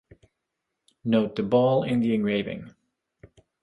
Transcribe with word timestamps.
Note 1.05 1.35
the 1.35 1.43
ball 1.43 1.83
in 1.83 1.99
the 1.99 2.15
engraving. 2.15 2.73